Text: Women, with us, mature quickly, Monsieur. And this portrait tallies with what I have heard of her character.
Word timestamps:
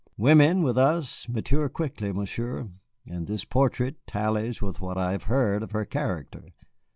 Women, 0.17 0.63
with 0.63 0.79
us, 0.79 1.29
mature 1.29 1.69
quickly, 1.69 2.11
Monsieur. 2.11 2.69
And 3.05 3.27
this 3.27 3.45
portrait 3.45 3.97
tallies 4.07 4.59
with 4.59 4.81
what 4.81 4.97
I 4.97 5.11
have 5.11 5.25
heard 5.25 5.61
of 5.61 5.73
her 5.73 5.85
character. 5.85 6.45